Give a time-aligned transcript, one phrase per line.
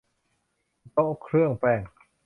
[0.91, 1.81] โต๊ะเครื่องแป้ง